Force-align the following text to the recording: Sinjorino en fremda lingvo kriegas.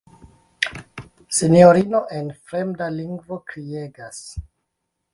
Sinjorino 1.41 2.03
en 2.21 2.33
fremda 2.49 2.91
lingvo 2.97 3.41
kriegas. 3.55 4.27